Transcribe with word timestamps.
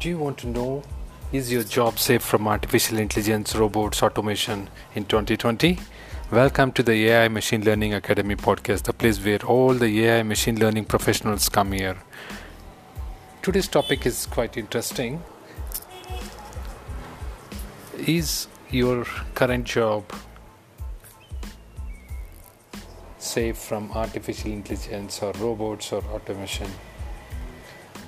Do 0.00 0.08
you 0.08 0.16
want 0.16 0.38
to 0.38 0.46
know 0.46 0.84
is 1.32 1.50
your 1.50 1.64
job 1.64 1.98
safe 1.98 2.22
from 2.22 2.46
artificial 2.46 2.98
intelligence, 2.98 3.56
robots, 3.56 4.00
automation 4.00 4.68
in 4.94 5.04
2020? 5.06 5.76
Welcome 6.30 6.70
to 6.72 6.84
the 6.84 7.08
AI 7.08 7.26
Machine 7.26 7.64
Learning 7.64 7.94
Academy 7.94 8.36
podcast, 8.36 8.84
the 8.84 8.92
place 8.92 9.18
where 9.18 9.44
all 9.44 9.74
the 9.74 10.04
AI 10.04 10.22
machine 10.22 10.60
learning 10.60 10.84
professionals 10.84 11.48
come 11.48 11.72
here. 11.72 11.96
Today's 13.42 13.66
topic 13.66 14.06
is 14.06 14.26
quite 14.26 14.56
interesting. 14.56 15.20
Is 18.06 18.46
your 18.70 19.04
current 19.34 19.64
job 19.64 20.04
safe 23.18 23.58
from 23.58 23.90
artificial 23.90 24.52
intelligence 24.52 25.20
or 25.24 25.32
robots 25.40 25.92
or 25.92 26.04
automation? 26.04 26.70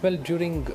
Well, 0.03 0.17
during 0.17 0.69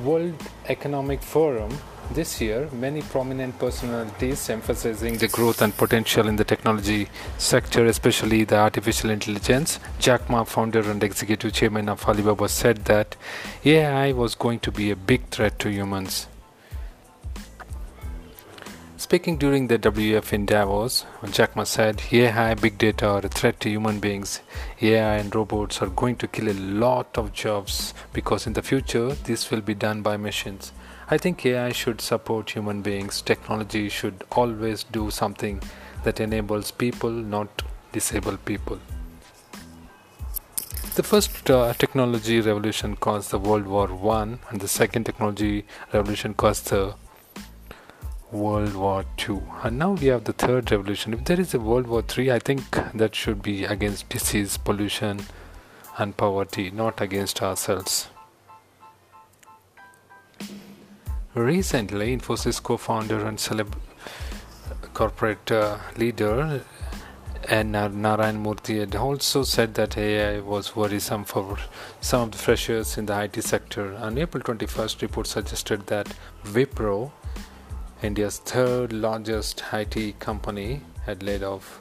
World 0.00 0.34
Economic 0.68 1.22
Forum 1.22 1.70
this 2.14 2.40
year, 2.40 2.68
many 2.72 3.02
prominent 3.02 3.58
personalities 3.58 4.50
emphasizing 4.50 5.16
the 5.16 5.28
growth 5.28 5.62
and 5.62 5.74
potential 5.76 6.28
in 6.28 6.36
the 6.36 6.44
technology 6.44 7.08
sector, 7.38 7.86
especially 7.86 8.44
the 8.44 8.56
artificial 8.56 9.10
intelligence. 9.10 9.78
Jack 9.98 10.28
Ma, 10.28 10.44
founder 10.44 10.80
and 10.90 11.02
executive 11.02 11.52
chairman 11.52 11.88
of 11.88 12.06
Alibaba, 12.06 12.48
said 12.48 12.84
that 12.86 13.16
AI 13.64 14.12
was 14.12 14.34
going 14.34 14.60
to 14.60 14.70
be 14.70 14.90
a 14.90 14.96
big 14.96 15.26
threat 15.28 15.58
to 15.60 15.70
humans. 15.70 16.26
Speaking 19.12 19.36
during 19.36 19.66
the 19.66 19.78
WEF 19.78 20.32
in 20.32 20.46
Davos, 20.46 21.04
Jack 21.32 21.54
Ma 21.54 21.64
said 21.64 22.00
AI, 22.10 22.54
big 22.54 22.78
data 22.78 23.06
are 23.06 23.18
a 23.18 23.28
threat 23.28 23.60
to 23.60 23.68
human 23.68 24.00
beings. 24.00 24.40
AI 24.80 25.16
and 25.16 25.34
robots 25.34 25.82
are 25.82 25.90
going 25.90 26.16
to 26.16 26.26
kill 26.26 26.48
a 26.48 26.56
lot 26.56 27.18
of 27.18 27.34
jobs 27.34 27.92
because 28.14 28.46
in 28.46 28.54
the 28.54 28.62
future 28.62 29.10
this 29.24 29.50
will 29.50 29.60
be 29.60 29.74
done 29.74 30.00
by 30.00 30.16
machines. 30.16 30.72
I 31.10 31.18
think 31.18 31.44
AI 31.44 31.72
should 31.72 32.00
support 32.00 32.48
human 32.48 32.80
beings. 32.80 33.20
Technology 33.20 33.90
should 33.90 34.24
always 34.32 34.82
do 34.84 35.10
something 35.10 35.62
that 36.04 36.18
enables 36.18 36.70
people, 36.70 37.10
not 37.10 37.60
disable 37.92 38.38
people. 38.38 38.80
The 40.94 41.02
first 41.02 41.50
uh, 41.50 41.74
technology 41.74 42.40
revolution 42.40 42.96
caused 42.96 43.30
the 43.30 43.38
World 43.38 43.66
War 43.66 43.88
One, 43.88 44.38
and 44.48 44.62
the 44.62 44.68
second 44.68 45.04
technology 45.04 45.66
revolution 45.92 46.32
caused 46.32 46.70
the 46.70 46.94
World 48.32 48.74
War 48.74 49.04
II. 49.28 49.42
And 49.62 49.78
now 49.78 49.92
we 49.92 50.06
have 50.06 50.24
the 50.24 50.32
third 50.32 50.72
revolution. 50.72 51.12
If 51.12 51.24
there 51.26 51.38
is 51.38 51.54
a 51.54 51.60
World 51.60 51.86
War 51.86 52.02
III, 52.02 52.32
I 52.32 52.38
think 52.38 52.78
that 52.94 53.14
should 53.14 53.42
be 53.42 53.64
against 53.64 54.08
disease, 54.08 54.56
pollution, 54.56 55.20
and 55.98 56.16
poverty, 56.16 56.70
not 56.70 57.00
against 57.00 57.42
ourselves. 57.42 58.08
Recently, 61.34 62.16
Infosys 62.16 62.62
co 62.62 62.76
founder 62.76 63.26
and 63.26 63.38
celeb- 63.38 63.78
corporate 64.94 65.50
uh, 65.50 65.78
leader 65.96 66.62
and 67.48 67.72
Narayan 67.72 68.44
Murthy 68.44 68.80
had 68.80 68.94
also 68.94 69.42
said 69.42 69.74
that 69.74 69.96
AI 69.98 70.40
was 70.40 70.76
worrisome 70.76 71.24
for 71.24 71.58
some 72.00 72.22
of 72.22 72.32
the 72.32 72.38
freshers 72.38 72.96
in 72.96 73.06
the 73.06 73.20
IT 73.22 73.42
sector. 73.42 73.94
On 73.96 74.16
April 74.16 74.42
21st, 74.42 75.02
report 75.02 75.26
suggested 75.26 75.86
that 75.88 76.14
Wipro 76.44 77.10
India's 78.02 78.38
third 78.38 78.92
largest 78.92 79.62
IT 79.72 80.18
company 80.18 80.80
had 81.06 81.22
laid 81.22 81.44
off 81.44 81.80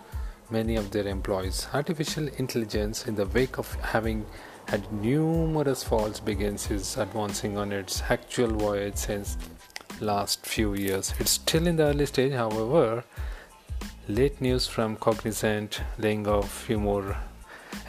many 0.52 0.76
of 0.76 0.92
their 0.92 1.08
employees. 1.08 1.68
Artificial 1.74 2.28
intelligence, 2.38 3.08
in 3.08 3.16
the 3.16 3.26
wake 3.26 3.58
of 3.58 3.74
having 3.82 4.28
had 4.68 4.94
numerous 4.94 5.84
faults, 5.84 6.20
begins 6.20 6.70
is 6.70 6.96
advancing 6.98 7.58
on 7.58 7.72
its 7.72 8.04
actual 8.08 8.50
voyage 8.50 8.98
since 8.98 9.36
last 10.00 10.46
few 10.46 10.76
years. 10.76 11.12
It's 11.20 11.32
still 11.32 11.66
in 11.66 11.78
the 11.78 11.86
early 11.86 12.06
stage, 12.06 12.34
however. 12.34 13.04
Late 14.08 14.40
news 14.42 14.68
from 14.68 14.98
Cognizant 14.98 15.82
laying 15.98 16.28
off 16.28 16.52
few 16.52 16.80
more 16.80 17.18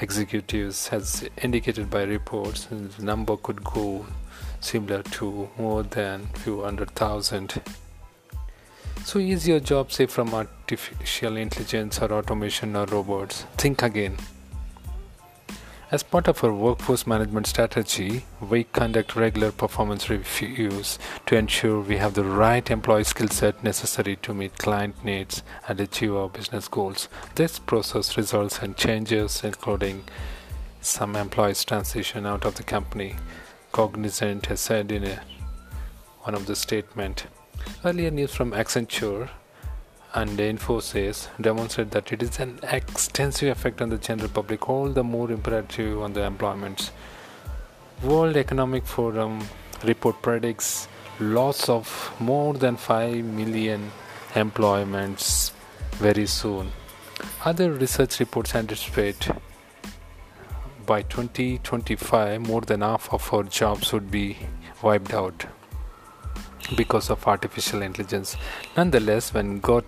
executives 0.00 0.88
has 0.88 1.28
indicated 1.42 1.90
by 1.90 2.04
reports 2.04 2.64
the 2.64 3.02
number 3.02 3.36
could 3.36 3.62
go 3.62 4.06
similar 4.60 5.02
to 5.02 5.50
more 5.58 5.82
than 5.82 6.28
few 6.28 6.62
hundred 6.62 6.92
thousand 6.92 7.60
so, 9.04 9.18
is 9.18 9.48
your 9.48 9.60
job 9.60 9.90
safe 9.90 10.10
from 10.10 10.32
artificial 10.32 11.36
intelligence 11.36 12.00
or 12.00 12.12
automation 12.12 12.76
or 12.76 12.86
robots? 12.86 13.44
Think 13.56 13.82
again. 13.82 14.16
As 15.90 16.02
part 16.02 16.26
of 16.26 16.42
our 16.42 16.54
workforce 16.54 17.06
management 17.06 17.46
strategy, 17.46 18.24
we 18.40 18.64
conduct 18.64 19.14
regular 19.14 19.52
performance 19.52 20.08
reviews 20.08 20.98
to 21.26 21.36
ensure 21.36 21.80
we 21.80 21.98
have 21.98 22.14
the 22.14 22.24
right 22.24 22.70
employee 22.70 23.04
skill 23.04 23.28
set 23.28 23.62
necessary 23.62 24.16
to 24.22 24.32
meet 24.32 24.56
client 24.56 25.04
needs 25.04 25.42
and 25.68 25.78
achieve 25.80 26.14
our 26.14 26.30
business 26.30 26.66
goals. 26.66 27.08
This 27.34 27.58
process 27.58 28.16
results 28.16 28.62
in 28.62 28.74
changes, 28.74 29.44
including 29.44 30.04
some 30.80 31.14
employees 31.14 31.62
transition 31.62 32.24
out 32.24 32.46
of 32.46 32.54
the 32.54 32.62
company. 32.62 33.16
Cognizant 33.72 34.46
has 34.46 34.60
said 34.60 34.90
in 34.90 35.04
a, 35.04 35.20
one 36.22 36.34
of 36.34 36.46
the 36.46 36.56
statement 36.56 37.26
Earlier 37.84 38.10
news 38.10 38.34
from 38.34 38.52
Accenture 38.52 39.28
and 40.14 40.38
Infosys 40.38 41.28
demonstrate 41.40 41.90
that 41.92 42.12
it 42.12 42.22
is 42.22 42.38
an 42.38 42.60
extensive 42.62 43.48
effect 43.48 43.80
on 43.80 43.88
the 43.88 43.98
general 43.98 44.28
public, 44.28 44.68
all 44.68 44.88
the 44.88 45.02
more 45.02 45.30
imperative 45.30 46.00
on 46.00 46.12
the 46.12 46.22
employments. 46.22 46.90
World 48.02 48.36
Economic 48.36 48.84
Forum 48.84 49.40
report 49.84 50.20
predicts 50.22 50.88
loss 51.18 51.68
of 51.68 52.14
more 52.20 52.54
than 52.54 52.76
5 52.76 53.24
million 53.24 53.90
employments 54.34 55.52
very 55.92 56.26
soon. 56.26 56.72
Other 57.44 57.72
research 57.72 58.20
reports 58.20 58.54
anticipate 58.54 59.28
by 60.86 61.02
2025 61.02 62.40
more 62.46 62.60
than 62.62 62.80
half 62.80 63.12
of 63.12 63.32
our 63.32 63.44
jobs 63.44 63.92
would 63.92 64.10
be 64.10 64.36
wiped 64.82 65.14
out 65.14 65.46
because 66.76 67.10
of 67.10 67.26
artificial 67.26 67.82
intelligence. 67.82 68.36
Nonetheless, 68.76 69.34
when 69.34 69.60
got 69.60 69.84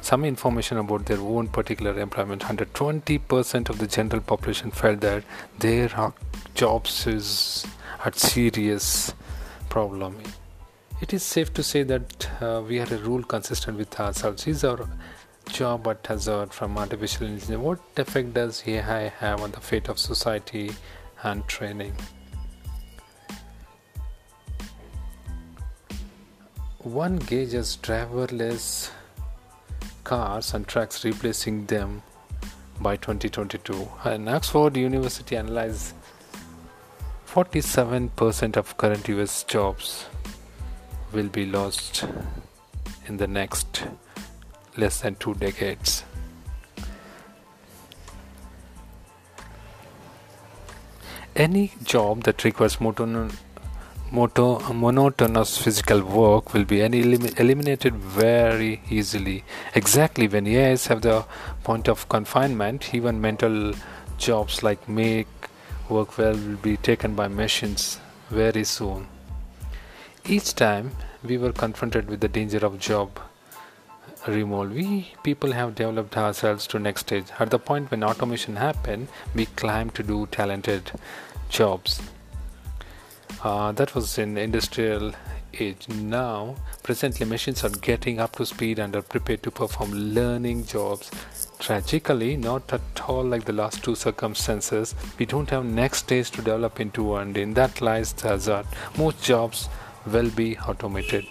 some 0.00 0.24
information 0.24 0.78
about 0.78 1.06
their 1.06 1.18
own 1.18 1.48
particular 1.48 1.98
employment, 1.98 2.42
120% 2.42 3.68
of 3.68 3.78
the 3.78 3.86
general 3.86 4.20
population 4.20 4.70
felt 4.70 5.00
that 5.00 5.24
their 5.58 5.90
jobs 6.54 7.06
is 7.06 7.66
at 8.04 8.16
serious 8.16 9.14
problem. 9.68 10.16
It 11.00 11.12
is 11.12 11.22
safe 11.22 11.52
to 11.54 11.62
say 11.62 11.82
that 11.82 12.28
uh, 12.40 12.62
we 12.66 12.78
are 12.80 12.94
a 12.94 12.98
rule 12.98 13.22
consistent 13.22 13.76
with 13.76 13.98
ourselves. 14.00 14.46
Is 14.46 14.64
our 14.64 14.88
job 15.50 15.86
at 15.88 16.06
hazard 16.06 16.52
from 16.52 16.78
artificial 16.78 17.26
intelligence? 17.26 17.62
What 17.62 17.80
effect 17.96 18.32
does 18.34 18.62
AI 18.66 19.08
have 19.08 19.42
on 19.42 19.50
the 19.50 19.60
fate 19.60 19.88
of 19.88 19.98
society 19.98 20.70
and 21.22 21.46
training? 21.46 21.94
One 26.86 27.16
gauges 27.16 27.78
driverless 27.82 28.90
cars 30.04 30.54
and 30.54 30.68
trucks 30.68 31.04
replacing 31.04 31.66
them 31.66 32.00
by 32.80 32.94
2022 32.94 33.88
and 34.04 34.28
oxford 34.28 34.76
university 34.76 35.36
analyzed 35.36 35.94
47% 37.26 38.56
of 38.56 38.76
current 38.76 39.08
us 39.08 39.42
jobs 39.42 40.06
will 41.12 41.26
be 41.26 41.44
lost 41.44 42.06
in 43.06 43.16
the 43.16 43.26
next 43.26 43.82
less 44.76 45.00
than 45.00 45.16
two 45.16 45.34
decades. 45.34 46.04
Any 51.34 51.72
job 51.82 52.22
that 52.22 52.44
requires 52.44 52.80
motor 52.80 53.06
moto- 54.10 54.60
monotonous 54.72 55.58
physical 55.58 56.02
work 56.02 56.54
will 56.54 56.64
be 56.64 56.80
elim- 56.80 57.34
eliminated 57.36 57.94
very 57.94 58.80
easily. 58.88 59.44
Exactly 59.74 60.28
when 60.28 60.46
AIs 60.46 60.86
have 60.86 61.02
the 61.02 61.24
point 61.64 61.88
of 61.88 62.08
confinement, 62.08 62.94
even 62.94 63.20
mental 63.20 63.74
jobs 64.18 64.62
like 64.62 64.88
make 64.88 65.28
work 65.88 66.16
well 66.18 66.34
will 66.34 66.56
be 66.56 66.76
taken 66.76 67.14
by 67.14 67.28
machines 67.28 67.98
very 68.30 68.64
soon. 68.64 69.06
Each 70.24 70.54
time 70.54 70.92
we 71.22 71.38
were 71.38 71.52
confronted 71.52 72.08
with 72.08 72.20
the 72.20 72.28
danger 72.28 72.58
of 72.58 72.78
job 72.78 73.20
removal, 74.26 74.66
we 74.66 75.12
people 75.22 75.52
have 75.52 75.74
developed 75.74 76.16
ourselves 76.16 76.66
to 76.68 76.78
next 76.78 77.02
stage. 77.02 77.26
At 77.38 77.50
the 77.50 77.58
point 77.58 77.90
when 77.90 78.02
automation 78.02 78.56
happened, 78.56 79.08
we 79.34 79.46
climbed 79.46 79.94
to 79.94 80.02
do 80.02 80.26
talented 80.26 80.90
jobs 81.48 82.00
uh, 83.42 83.72
that 83.72 83.94
was 83.94 84.18
in 84.18 84.36
industrial 84.36 85.12
age 85.58 85.88
now 85.88 86.54
presently 86.82 87.24
machines 87.24 87.64
are 87.64 87.70
getting 87.70 88.20
up 88.20 88.36
to 88.36 88.44
speed 88.44 88.78
and 88.78 88.94
are 88.94 89.02
prepared 89.02 89.42
to 89.42 89.50
perform 89.50 89.90
learning 89.92 90.64
jobs 90.66 91.10
Tragically, 91.58 92.36
not 92.36 92.70
at 92.72 93.08
all 93.08 93.24
like 93.24 93.44
the 93.44 93.52
last 93.52 93.82
two 93.82 93.94
circumstances, 93.94 94.94
we 95.18 95.24
don't 95.24 95.48
have 95.50 95.64
next 95.64 95.98
stage 96.00 96.30
to 96.32 96.42
develop 96.42 96.80
into, 96.80 97.16
and 97.16 97.36
in 97.36 97.54
that 97.54 97.80
lies 97.80 98.12
the 98.12 98.28
hazard. 98.28 98.66
Most 98.98 99.24
jobs 99.24 99.68
will 100.06 100.30
be 100.30 100.58
automated. 100.58 101.26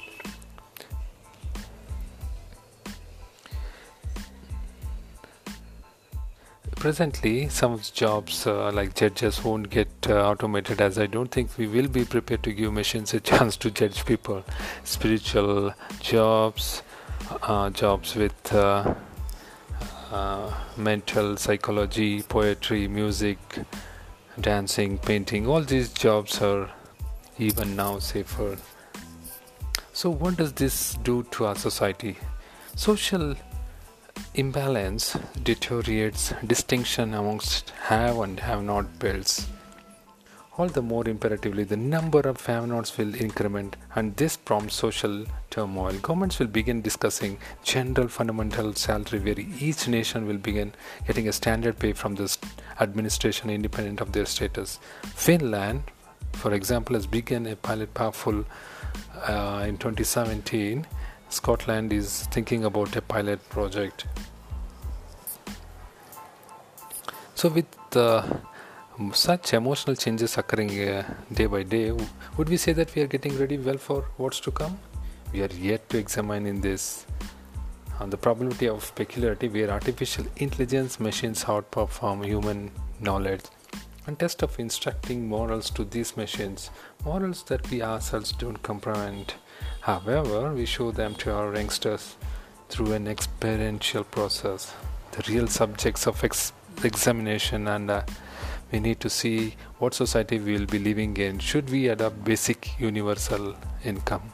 Presently 6.86 7.50
some 7.50 7.80
jobs 7.96 8.46
uh, 8.46 8.72
like 8.72 8.94
judges 8.94 9.44
won't 9.44 9.72
get 9.72 9.88
uh, 10.08 10.30
automated 10.30 10.80
as 10.80 11.00
i 11.00 11.08
don't 11.08 11.32
think 11.32 11.58
we 11.58 11.66
will 11.66 11.88
be 11.88 12.04
prepared 12.06 12.44
to 12.44 12.52
give 12.54 12.72
machines 12.72 13.12
a 13.16 13.20
chance 13.30 13.58
to 13.58 13.72
judge 13.72 14.06
people. 14.06 14.44
Spiritual 14.84 15.74
jobs 16.00 16.84
uh, 17.42 17.72
jobs 17.72 18.16
with 18.16 18.54
uh, 18.54 18.94
uh, 20.12 20.54
mental 20.78 21.36
psychology 21.38 22.22
poetry 22.22 22.88
music 22.88 23.40
dancing 24.40 25.00
painting 25.00 25.48
all 25.48 25.64
these 25.64 25.90
jobs 25.90 26.40
are 26.40 26.70
even 27.40 27.76
now 27.76 27.98
safer. 27.98 28.60
So 29.92 30.12
what 30.12 30.38
does 30.38 30.54
this 30.54 30.94
do 31.02 31.24
to 31.32 31.48
our 31.48 31.56
society? 31.56 32.16
Social 32.76 33.36
imbalance 34.36 35.18
deteriorates 35.44 36.34
distinction 36.46 37.14
amongst 37.14 37.70
have 37.90 38.18
and 38.18 38.42
have 38.42 38.62
not 38.64 39.00
builds. 39.00 39.48
All 40.58 40.68
the 40.68 40.82
more 40.82 41.08
imperatively, 41.08 41.64
the 41.64 41.78
number 41.78 42.20
of 42.20 42.46
have 42.46 42.68
nots 42.68 42.98
will 42.98 43.16
increment, 43.16 43.76
and 43.96 44.16
this 44.16 44.36
prompts 44.38 44.76
social 44.76 45.26
turmoil. 45.50 45.94
Governments 46.00 46.40
will 46.40 46.48
begin 46.48 46.82
discussing 46.82 47.38
general 47.64 48.08
fundamental 48.10 48.74
salary, 48.74 49.20
where 49.20 49.40
each 49.40 49.88
nation 49.88 50.28
will 50.28 50.38
begin 50.38 50.74
getting 51.08 51.28
a 51.28 51.34
standard 51.34 51.80
pay 51.80 51.94
from 51.94 52.16
the 52.16 52.38
administration 52.80 53.50
independent 53.50 54.02
of 54.02 54.12
their 54.12 54.26
status. 54.26 54.80
Finland, 55.04 55.84
for 56.34 56.54
example, 56.54 56.96
has 56.96 57.08
begun 57.08 57.46
a 57.48 57.56
pilot 57.56 57.94
powerful 57.94 58.46
uh, 59.28 59.66
in 59.68 59.78
2017 59.78 60.86
Scotland 61.36 61.92
is 61.92 62.28
thinking 62.32 62.64
about 62.66 62.96
a 62.96 63.02
pilot 63.02 63.48
project. 63.50 64.06
So, 67.36 67.50
with 67.50 67.98
uh, 67.98 68.24
such 69.12 69.54
emotional 69.54 69.96
changes 69.96 70.38
occurring 70.38 70.72
uh, 70.88 71.04
day 71.34 71.48
by 71.48 71.64
day, 71.64 71.92
would 72.38 72.48
we 72.48 72.58
say 72.58 72.72
that 72.74 72.96
we 72.96 73.02
are 73.02 73.08
getting 73.08 73.38
ready 73.38 73.58
well 73.58 73.78
for 73.78 74.06
what's 74.18 74.40
to 74.42 74.52
come? 74.52 74.78
We 75.34 75.42
are 75.42 75.54
yet 75.54 75.90
to 75.90 75.98
examine 75.98 76.46
in 76.46 76.62
this 76.62 77.06
on 78.00 78.10
the 78.10 78.18
probability 78.18 78.68
of 78.70 78.94
peculiarity 78.96 79.50
where 79.50 79.70
artificial 79.70 80.26
intelligence 80.38 81.00
machines 81.00 81.44
outperform 81.46 82.26
human 82.26 82.72
knowledge 83.00 83.44
and 84.08 84.20
test 84.20 84.44
of 84.44 84.60
instructing 84.60 85.28
morals 85.28 85.70
to 85.72 85.84
these 85.84 86.16
machines, 86.16 86.70
morals 87.04 87.44
that 87.44 87.70
we 87.70 87.82
ourselves 87.82 88.32
don't 88.34 88.62
comprehend 88.64 89.34
However, 89.82 90.54
we 90.54 90.66
show 90.66 90.92
them 90.92 91.16
to 91.16 91.34
our 91.34 91.56
youngsters 91.56 92.16
through 92.70 92.94
an 92.94 93.08
experiential 93.08 94.04
process, 94.04 94.74
the 95.12 95.32
real 95.32 95.48
subjects 95.48 96.08
of 96.08 96.24
ex- 96.24 96.54
examination, 96.84 97.68
and 97.68 97.92
uh, 97.92 98.02
we 98.72 98.80
need 98.80 99.00
to 99.00 99.10
see 99.10 99.56
what 99.80 99.94
society 99.94 100.40
we 100.40 100.54
will 100.54 100.66
be 100.66 100.80
living 100.80 101.16
in. 101.18 101.40
Should 101.40 101.70
we 101.70 101.88
adopt 101.88 102.24
basic 102.24 102.80
universal 102.80 103.56
income? 103.84 104.34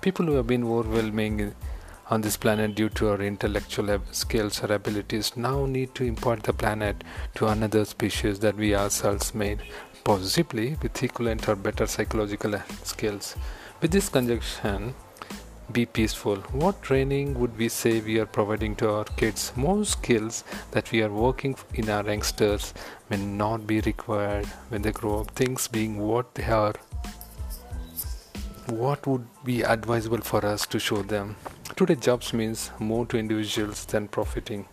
People 0.00 0.26
who 0.26 0.32
have 0.34 0.46
been 0.46 0.64
overwhelming 0.64 1.54
on 2.10 2.22
this 2.22 2.36
planet 2.36 2.74
due 2.74 2.88
to 2.88 3.08
our 3.10 3.22
intellectual 3.22 4.00
skills 4.10 4.62
or 4.64 4.72
abilities 4.72 5.36
now 5.36 5.64
need 5.66 5.94
to 5.94 6.02
impart 6.02 6.42
the 6.42 6.52
planet 6.52 7.04
to 7.36 7.46
another 7.46 7.84
species 7.84 8.40
that 8.40 8.56
we 8.56 8.74
ourselves 8.74 9.32
made, 9.34 9.60
possibly 10.02 10.76
with 10.82 11.00
equivalent 11.02 11.48
or 11.48 11.54
better 11.54 11.86
psychological 11.86 12.60
skills. 12.82 13.36
With 13.80 13.92
this 13.92 14.10
conjunction, 14.10 14.94
be 15.72 15.86
peaceful. 15.86 16.36
What 16.52 16.82
training 16.82 17.40
would 17.40 17.56
we 17.56 17.70
say 17.70 18.00
we 18.02 18.18
are 18.20 18.26
providing 18.26 18.76
to 18.76 18.90
our 18.90 19.04
kids? 19.04 19.54
Most 19.56 19.92
skills 19.92 20.44
that 20.72 20.92
we 20.92 21.02
are 21.02 21.10
working 21.10 21.56
in 21.72 21.88
our 21.88 22.04
youngsters 22.04 22.74
may 23.08 23.16
not 23.16 23.66
be 23.66 23.80
required 23.80 24.44
when 24.68 24.82
they 24.82 24.92
grow 24.92 25.20
up. 25.20 25.30
Things 25.30 25.66
being 25.66 25.96
what 25.98 26.34
they 26.34 26.44
are, 26.44 26.74
what 28.66 29.06
would 29.06 29.26
be 29.44 29.62
advisable 29.62 30.20
for 30.20 30.44
us 30.44 30.66
to 30.66 30.78
show 30.78 31.00
them? 31.00 31.36
Today, 31.74 31.94
jobs 31.94 32.34
means 32.34 32.70
more 32.78 33.06
to 33.06 33.16
individuals 33.16 33.86
than 33.86 34.08
profiting. 34.08 34.66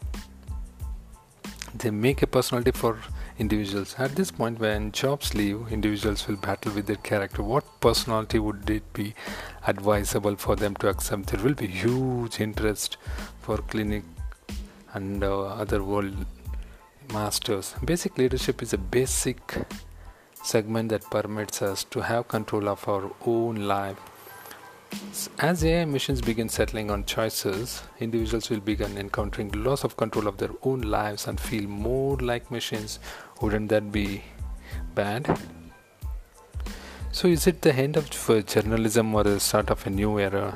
They 1.75 1.91
make 1.91 2.23
a 2.23 2.27
personality 2.27 2.71
for 2.71 2.99
individuals. 3.39 3.95
At 3.97 4.15
this 4.15 4.31
point, 4.31 4.59
when 4.59 4.91
jobs 4.91 5.33
leave, 5.33 5.71
individuals 5.71 6.27
will 6.27 6.37
battle 6.37 6.73
with 6.73 6.87
their 6.87 6.97
character. 6.97 7.43
What 7.43 7.65
personality 7.79 8.39
would 8.39 8.69
it 8.69 8.91
be 8.93 9.13
advisable 9.65 10.35
for 10.35 10.55
them 10.55 10.75
to 10.75 10.89
accept? 10.89 11.27
There 11.27 11.43
will 11.43 11.53
be 11.53 11.67
huge 11.67 12.39
interest 12.39 12.97
for 13.41 13.57
clinic 13.57 14.03
and 14.93 15.23
uh, 15.23 15.45
other 15.47 15.83
world 15.83 16.25
masters. 17.13 17.75
Basic 17.85 18.17
leadership 18.17 18.61
is 18.61 18.73
a 18.73 18.77
basic 18.77 19.39
segment 20.43 20.89
that 20.89 21.03
permits 21.11 21.61
us 21.61 21.83
to 21.85 22.01
have 22.01 22.27
control 22.27 22.69
of 22.69 22.87
our 22.87 23.11
own 23.25 23.67
life 23.67 23.97
as 25.39 25.63
AI 25.63 25.85
machines 25.85 26.21
begin 26.21 26.49
settling 26.49 26.89
on 26.89 27.03
choices, 27.05 27.83
individuals 27.99 28.49
will 28.49 28.59
begin 28.59 28.97
encountering 28.97 29.51
loss 29.51 29.83
of 29.83 29.97
control 29.97 30.27
of 30.27 30.37
their 30.37 30.51
own 30.63 30.81
lives 30.81 31.27
and 31.27 31.39
feel 31.39 31.67
more 31.67 32.17
like 32.17 32.49
machines. 32.51 32.99
Wouldn't 33.41 33.69
that 33.69 33.91
be 33.91 34.23
bad? 34.95 35.39
So, 37.11 37.27
is 37.27 37.47
it 37.47 37.61
the 37.61 37.73
end 37.73 37.97
of 37.97 38.09
journalism 38.09 39.13
or 39.13 39.23
the 39.23 39.39
start 39.39 39.69
of 39.69 39.85
a 39.85 39.89
new 39.89 40.19
era? 40.19 40.55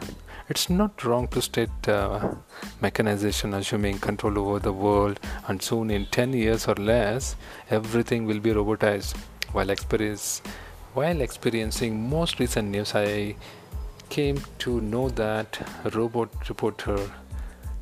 It's 0.50 0.70
not 0.70 1.04
wrong 1.04 1.28
to 1.30 1.42
state 1.42 1.88
uh, 1.88 2.36
mechanization 2.82 3.54
assuming 3.54 4.00
control 4.00 4.38
over 4.40 4.60
the 4.60 4.74
world, 4.74 5.20
and 5.48 5.62
soon 5.62 5.92
in 5.92 6.08
10 6.08 6.34
years 6.34 6.68
or 6.68 6.76
less, 6.76 7.36
everything 7.70 8.26
will 8.26 8.40
be 8.40 8.52
robotized. 8.52 9.16
While 9.52 9.70
experience, 9.70 10.42
while 10.94 11.22
experiencing 11.22 12.10
most 12.10 12.40
recent 12.40 12.70
news, 12.70 12.96
I 12.96 13.36
came 14.10 14.42
to 14.60 14.82
know 14.82 15.10
that 15.10 15.58
robot 15.94 16.50
reporter 16.50 17.00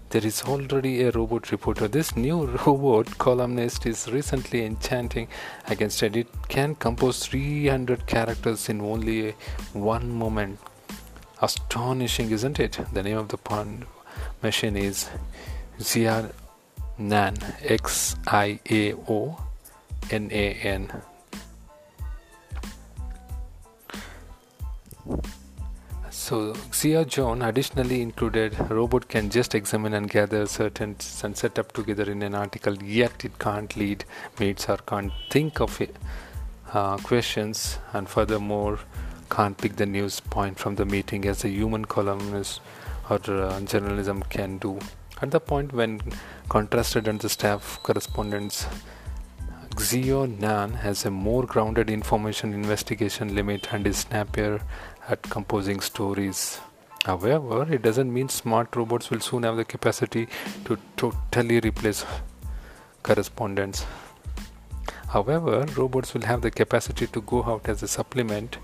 there 0.10 0.26
is 0.26 0.42
already 0.44 1.04
a 1.04 1.12
robot 1.12 1.52
reporter. 1.52 1.88
This 1.88 2.16
new 2.16 2.46
robot 2.66 3.18
columnist 3.18 3.86
is 3.86 4.08
recently 4.12 4.66
enchanting 4.66 5.28
against 5.68 6.02
it 6.02 6.16
it 6.16 6.28
can 6.48 6.76
compose 6.76 7.26
300 7.26 8.08
characters 8.08 8.70
in 8.70 8.82
only 8.82 9.36
one 9.74 10.12
moment. 10.12 10.60
Astonishing 11.42 12.32
isn't 12.32 12.60
it? 12.60 12.80
The 12.92 13.04
name 13.04 13.18
of 13.18 13.30
the 13.30 13.38
pun 13.38 13.86
machine 14.42 14.76
is 14.76 15.10
Xiao 15.80 16.32
Nan 16.98 17.36
X 17.62 18.16
I 18.28 18.60
A 18.70 18.94
O 18.94 19.40
N 20.12 20.30
A 20.32 20.54
N 20.54 20.92
So 26.30 26.54
Xia 26.54 27.12
Zone 27.12 27.42
additionally 27.42 28.04
included 28.04 28.56
robot 28.70 29.08
can 29.10 29.32
just 29.32 29.56
examine 29.56 29.96
and 29.96 30.08
gather 30.08 30.46
certain 30.46 30.96
and 31.24 31.36
set 31.36 31.58
up 31.58 31.72
together 31.72 32.04
in 32.04 32.22
an 32.22 32.36
article, 32.36 32.76
yet 32.84 33.26
it 33.26 33.40
can't 33.40 33.76
lead 33.76 34.06
meets 34.40 34.70
or 34.70 34.78
can't 34.78 35.12
think 35.32 35.60
of 35.60 35.82
it, 35.82 35.96
uh, 36.72 36.98
questions 36.98 37.80
and 37.94 38.08
furthermore 38.08 38.78
can't 39.32 39.58
pick 39.58 39.78
the 39.78 39.88
news 39.88 40.20
point 40.20 40.60
from 40.60 40.76
the 40.76 40.86
meeting 40.86 41.26
as 41.26 41.44
a 41.44 41.50
human 41.50 41.86
columnist 41.86 42.62
or 43.10 43.20
uh, 43.28 43.60
journalism 43.62 44.22
can 44.30 44.60
do. 44.60 44.78
At 45.24 45.32
the 45.32 45.40
point 45.40 45.74
when 45.74 46.00
contrasted 46.48 47.08
and 47.08 47.20
the 47.20 47.30
staff 47.30 47.80
correspondence 47.82 48.68
Xiao 49.80 50.28
Nan 50.40 50.74
has 50.74 51.06
a 51.06 51.10
more 51.10 51.44
grounded 51.46 51.90
information 51.90 52.54
investigation 52.54 53.34
limit 53.34 53.74
and 53.74 53.88
is 53.88 53.98
snappier 53.98 54.62
at 55.10 55.22
composing 55.24 55.80
stories. 55.80 56.60
However, 57.06 57.66
it 57.74 57.82
doesn't 57.82 58.14
mean 58.14 58.30
smart 58.30 58.76
robots 58.76 59.10
will 59.10 59.20
soon 59.20 59.44
have 59.44 59.58
the 59.58 59.66
capacity 59.66 60.28
to 60.66 60.78
totally 60.98 61.60
replace 61.60 62.06
correspondence. 63.04 63.86
However, 65.08 65.66
robots 65.76 66.14
will 66.14 66.22
have 66.22 66.42
the 66.42 66.52
capacity 66.52 67.08
to 67.08 67.22
go 67.22 67.44
out 67.44 67.68
as 67.68 67.82
a 67.82 67.88
supplement, 67.88 68.58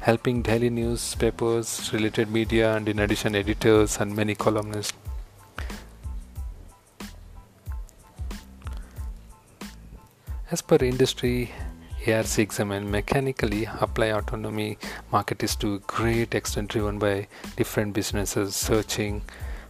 helping 0.00 0.42
daily 0.42 0.70
newspapers, 0.70 1.92
related 1.92 2.30
media, 2.30 2.76
and 2.76 2.88
in 2.88 3.00
addition, 3.00 3.34
editors 3.34 3.98
and 3.98 4.14
many 4.14 4.36
columnists. 4.36 4.96
As 10.50 10.62
per 10.62 10.76
industry 10.76 11.52
ARC 12.12 12.38
examine 12.38 12.90
mechanically 12.90 13.68
apply 13.80 14.06
autonomy 14.12 14.78
market 15.12 15.42
is 15.42 15.54
to 15.56 15.74
a 15.74 15.78
great 15.80 16.34
extent 16.34 16.70
driven 16.70 16.98
by 16.98 17.28
different 17.56 17.92
businesses 17.92 18.56
searching 18.56 19.22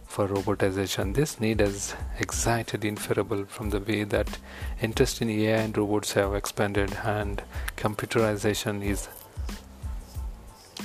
for 0.05 0.27
robotization. 0.27 1.13
This 1.13 1.39
need 1.39 1.59
is 1.59 1.95
excited 2.17 2.85
inferable 2.85 3.45
from 3.45 3.69
the 3.71 3.79
way 3.79 4.03
that 4.05 4.39
interest 4.81 5.21
in 5.21 5.29
AI 5.29 5.57
and 5.57 5.77
robots 5.77 6.13
have 6.13 6.33
expanded 6.33 6.97
and 7.03 7.43
computerization 7.75 8.83
is 8.83 9.09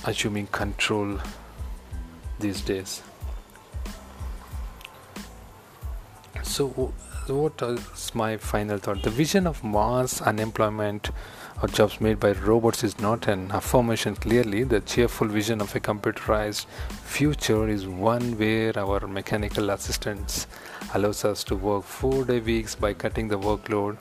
assuming 0.04 0.48
control 0.48 1.18
these 2.40 2.60
days. 2.62 3.02
So, 6.54 6.68
what 6.68 7.60
is 7.62 8.14
my 8.14 8.36
final 8.36 8.78
thought? 8.78 9.02
The 9.02 9.10
vision 9.10 9.48
of 9.48 9.64
mass 9.64 10.22
unemployment 10.22 11.10
or 11.60 11.66
jobs 11.66 12.00
made 12.00 12.20
by 12.20 12.30
robots 12.30 12.84
is 12.84 13.00
not 13.00 13.26
an 13.26 13.50
affirmation 13.50 14.14
clearly. 14.14 14.62
The 14.62 14.78
cheerful 14.78 15.26
vision 15.26 15.60
of 15.60 15.74
a 15.74 15.80
computerized 15.80 16.66
future 17.14 17.66
is 17.68 17.88
one 17.88 18.38
where 18.38 18.78
our 18.78 19.00
mechanical 19.08 19.70
assistants 19.70 20.46
allows 20.94 21.24
us 21.24 21.42
to 21.44 21.56
work 21.56 21.82
four 21.82 22.24
day 22.24 22.38
weeks 22.38 22.76
by 22.76 22.92
cutting 22.94 23.26
the 23.26 23.40
workload 23.48 23.96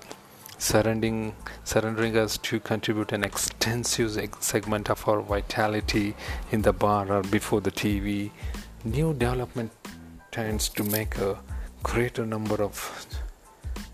surrendering 0.59 1.33
surrendering 1.63 2.15
us 2.15 2.37
to 2.49 2.59
contribute 2.59 3.13
an 3.13 3.23
extensive 3.23 4.11
segment 4.41 4.91
of 4.91 5.07
our 5.07 5.21
vitality 5.21 6.15
in 6.51 6.61
the 6.61 6.71
bar 6.71 7.11
or 7.11 7.23
before 7.23 7.61
the 7.61 7.71
TV. 7.71 8.29
New 8.83 9.11
development 9.15 9.71
tends 10.31 10.69
to 10.69 10.83
make 10.83 11.17
a 11.17 11.35
greater 11.83 12.25
number 12.25 12.63
of 12.63 12.75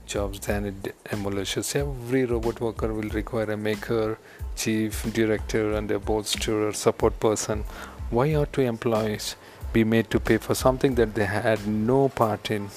jobs 0.05 0.39
than 0.39 0.65
it 0.65 0.96
demolishes. 1.10 1.75
Every 1.75 2.25
robot 2.25 2.62
worker 2.62 2.93
will 2.93 3.10
require 3.10 3.51
a 3.51 3.58
maker, 3.58 4.17
chief, 4.55 5.12
director, 5.13 5.74
and 5.74 5.91
a 5.91 6.00
bolster 6.00 6.67
or 6.67 6.74
support 6.74 7.19
person. 7.19 7.65
Why 8.10 8.34
ought 8.36 8.53
to 8.53 8.62
employees 8.62 9.36
be 9.74 9.84
made 9.84 10.10
to 10.12 10.19
pay 10.19 10.38
for 10.38 10.55
something 10.55 10.96
that 10.96 11.13
they 11.15 11.25
had 11.25 11.67
no 11.67 12.10
part 12.10 12.50
in? 12.51 12.69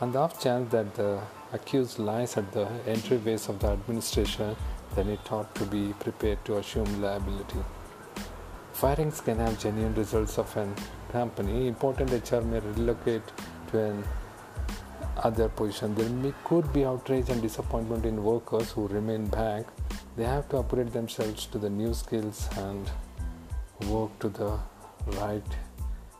On 0.00 0.12
the 0.12 0.18
off 0.18 0.42
chance 0.42 0.70
that 0.72 0.94
the 0.94 1.20
accused 1.52 1.98
lies 1.98 2.36
at 2.36 2.52
the 2.52 2.66
entryways 2.86 3.48
of 3.48 3.60
the 3.60 3.68
administration, 3.68 4.56
then 4.94 5.08
it 5.08 5.32
ought 5.32 5.54
to 5.54 5.64
be 5.64 5.92
prepared 6.00 6.44
to 6.44 6.56
assume 6.56 7.02
liability. 7.02 7.62
Firings 8.72 9.20
can 9.20 9.38
have 9.38 9.58
genuine 9.58 9.94
results 9.94 10.38
of 10.38 10.54
an 10.56 10.74
company. 11.12 11.66
Important 11.66 12.10
HR 12.10 12.42
may 12.42 12.60
relocate 12.60 13.22
an 13.74 14.04
other 15.16 15.48
position. 15.48 15.94
There 15.94 16.34
could 16.44 16.72
be 16.72 16.84
outrage 16.84 17.28
and 17.28 17.40
disappointment 17.40 18.04
in 18.04 18.22
workers 18.22 18.70
who 18.70 18.86
remain 18.88 19.26
back. 19.26 19.64
They 20.16 20.24
have 20.24 20.48
to 20.50 20.58
upgrade 20.58 20.92
themselves 20.92 21.46
to 21.46 21.58
the 21.58 21.70
new 21.70 21.94
skills 21.94 22.48
and 22.56 22.90
work 23.88 24.18
to 24.20 24.28
the 24.28 24.58
right 25.20 25.50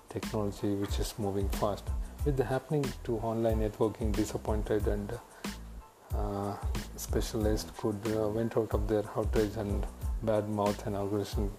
technology 0.09 0.75
which 0.75 0.99
is 0.99 1.15
moving 1.19 1.49
fast. 1.51 1.85
With 2.25 2.37
the 2.37 2.45
happening 2.45 2.85
to 3.05 3.19
online 3.19 3.61
networking, 3.61 4.13
disappointed 4.13 4.87
and 4.87 5.13
uh, 6.15 6.55
specialized 6.97 7.71
could 7.77 8.01
uh, 8.07 8.29
went 8.29 8.57
out 8.57 8.73
of 8.73 8.89
their 8.89 9.05
outrage 9.17 9.57
and 9.57 9.87
bad 10.23 10.49
mouth 10.49 10.87
and 10.87 10.97
aggression 10.97 11.51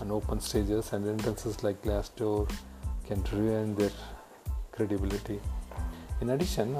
on 0.00 0.10
open 0.10 0.40
stages 0.40 0.92
and 0.92 1.06
entrances 1.06 1.62
like 1.62 1.82
Glassdoor 1.82 2.50
can 3.06 3.22
ruin 3.32 3.74
their 3.74 3.90
credibility. 4.78 5.40
In 6.20 6.30
addition, 6.30 6.76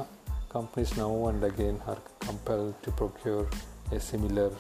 companies 0.49 0.97
now 0.97 1.27
and 1.27 1.43
again 1.43 1.81
are 1.89 1.99
compelled 2.21 2.81
to 2.85 2.93
procure 2.93 3.49
a 3.91 3.99
similar 3.99 4.53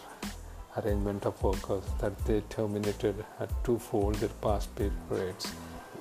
arrangement 0.76 1.25
of 1.25 1.40
workers 1.42 1.85
that 2.00 2.18
they 2.25 2.40
terminated 2.57 3.25
at 3.38 3.52
twofold 3.62 4.16
their 4.16 4.35
past 4.47 4.75
pay 4.75 4.90
rates. 5.09 5.52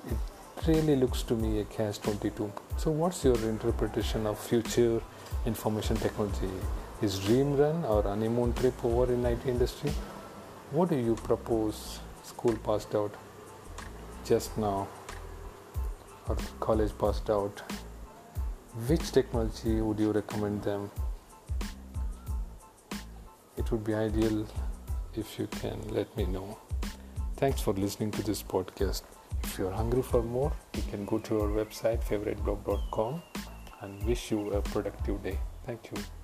It 0.10 0.67
really 0.67 0.96
looks 0.96 1.22
to 1.29 1.36
me 1.36 1.60
a 1.60 1.65
catch 1.65 2.01
22. 2.01 2.51
So, 2.77 2.89
what's 2.89 3.24
your 3.24 3.38
interpretation 3.53 4.25
of 4.25 4.39
future 4.39 5.00
information 5.46 5.98
technology? 5.98 6.50
Is 7.03 7.20
dream 7.20 7.56
run 7.56 7.86
or 7.86 8.01
honeymoon 8.01 8.53
trip 8.53 8.84
over 8.84 9.13
in 9.13 9.24
IT 9.25 9.46
industry? 9.46 9.91
What 10.72 10.89
do 10.89 10.96
you 10.96 11.15
propose 11.15 12.00
school 12.24 12.56
passed 12.70 12.96
out 12.96 13.13
just 14.25 14.58
now 14.58 14.88
or 16.27 16.38
college 16.60 16.91
passed 16.98 17.29
out. 17.29 17.62
Which 18.88 19.12
technology 19.12 19.81
would 19.81 20.00
you 20.00 20.12
recommend 20.12 20.63
them? 20.63 20.91
It 23.55 23.72
would 23.72 23.84
be 23.84 23.93
ideal 23.93 24.46
if 25.15 25.39
you 25.39 25.48
can 25.48 25.81
let 25.89 26.15
me 26.15 26.25
know. 26.25 26.57
Thanks 27.38 27.62
for 27.62 27.74
listening 27.74 28.12
to 28.12 28.24
this 28.24 28.43
podcast. 28.43 29.03
If 29.43 29.57
you're 29.57 29.72
hungry 29.72 30.01
for 30.01 30.22
more 30.22 30.51
you 30.75 30.84
can 30.89 31.05
go 31.05 31.17
to 31.19 31.41
our 31.41 31.48
website 31.48 32.03
favoriteblog.com 32.03 33.22
and 33.81 34.03
wish 34.03 34.31
you 34.31 34.51
a 34.51 34.62
productive 34.62 35.24
day. 35.24 35.39
Thank 35.65 35.91
you 35.91 36.16